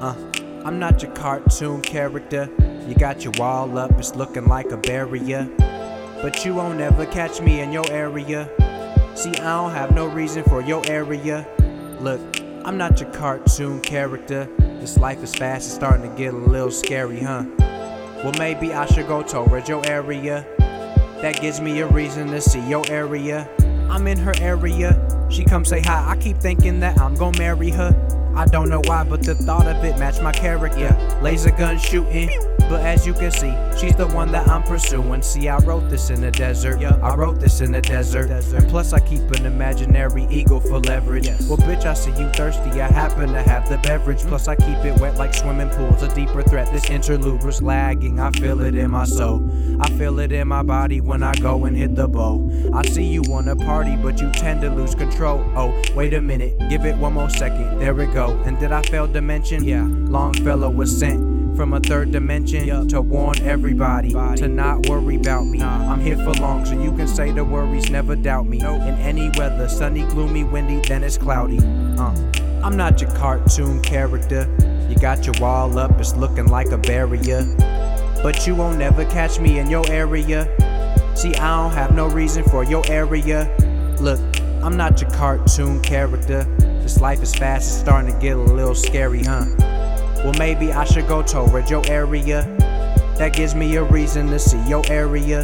[0.00, 0.14] Uh,
[0.64, 2.48] I'm not your cartoon character.
[2.86, 5.48] You got your wall up, it's looking like a barrier.
[6.22, 8.48] But you won't ever catch me in your area.
[9.16, 11.46] See, I don't have no reason for your area.
[12.00, 12.20] Look,
[12.64, 14.48] I'm not your cartoon character.
[14.58, 17.44] This life is fast, it's starting to get a little scary, huh?
[17.58, 20.46] Well, maybe I should go towards your area.
[21.22, 23.48] That gives me a reason to see your area.
[23.90, 25.26] I'm in her area.
[25.30, 26.12] She come say hi.
[26.12, 28.17] I keep thinking that I'm gonna marry her.
[28.38, 30.96] I don't know why, but the thought of it matched my character.
[31.20, 32.30] Laser gun shooting.
[32.68, 35.22] But as you can see, she's the one that I'm pursuing.
[35.22, 36.80] See, I wrote this in the desert.
[36.82, 38.30] I wrote this in the desert.
[38.30, 41.28] And plus, I keep an imaginary eagle for leverage.
[41.48, 42.80] Well, bitch, I see you thirsty.
[42.80, 44.18] I happen to have the beverage.
[44.18, 44.28] Mm-hmm.
[44.28, 46.02] Plus, I keep it wet like swimming pools.
[46.02, 46.70] A deeper threat.
[46.72, 48.20] This interlude was lagging.
[48.20, 49.42] I feel it in my soul.
[49.80, 52.48] I feel it in my body when I go and hit the bow.
[52.74, 55.40] I see you wanna party, but you tend to lose control.
[55.56, 56.58] Oh, wait a minute.
[56.68, 57.78] Give it one more second.
[57.78, 58.06] There we
[58.44, 59.64] And did I fail to mention?
[59.64, 65.44] Yeah, Longfellow was sent from a third dimension to warn everybody to not worry about
[65.44, 65.60] me.
[65.60, 68.60] I'm here for long, so you can say the worries never doubt me.
[68.60, 71.58] In any weather, sunny, gloomy, windy, then it's cloudy.
[71.58, 72.14] Uh,
[72.62, 74.48] I'm not your cartoon character.
[74.88, 77.44] You got your wall up, it's looking like a barrier.
[78.22, 80.46] But you won't never catch me in your area.
[81.16, 83.52] See, I don't have no reason for your area.
[84.00, 84.20] Look,
[84.62, 86.46] I'm not your cartoon character.
[86.88, 89.44] This life is fast, it's starting to get a little scary, huh?
[90.24, 92.44] Well, maybe I should go towards your area.
[93.18, 95.42] That gives me a reason to see your area.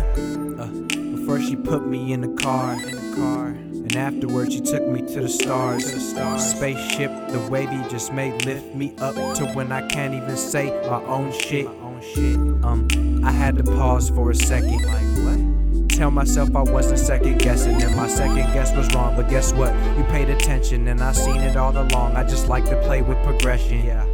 [0.58, 3.48] Uh, but first, she put me in the car, in the car.
[3.48, 5.84] And afterwards, she took me to the stars.
[5.90, 6.54] To the stars.
[6.56, 11.02] Spaceship, the wavy just may lift me up to when I can't even say my
[11.02, 11.66] own shit.
[11.66, 12.36] My own shit.
[12.64, 14.82] Um, I had to pause for a second.
[14.86, 15.53] Like what?
[15.94, 19.14] Tell myself I wasn't second guessing, and my second guess was wrong.
[19.14, 19.72] But guess what?
[19.96, 22.16] You paid attention, and I seen it all along.
[22.16, 23.86] I just like to play with progression.
[23.86, 24.04] Yeah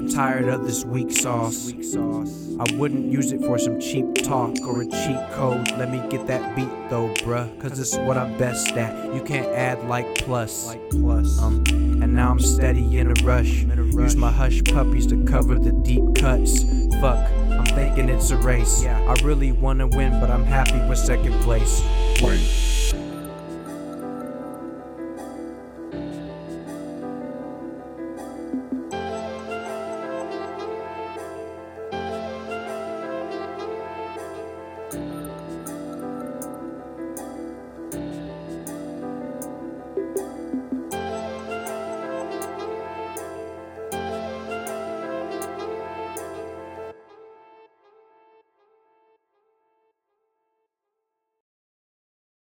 [0.00, 1.72] I'm tired of this weak sauce.
[2.60, 5.70] I wouldn't use it for some cheap talk or a cheat code.
[5.72, 9.14] Let me get that beat though, bruh, cause it's what I'm best at.
[9.14, 10.68] You can't add like plus.
[10.68, 11.64] Um,
[12.02, 13.64] and now I'm steady in a rush.
[13.64, 16.64] Use my hush puppies to cover the deep cuts.
[17.00, 17.30] Fuck,
[17.70, 18.84] thinking it's a race.
[18.84, 21.82] I really wanna win, but I'm happy with second place.
[22.22, 22.40] Wait.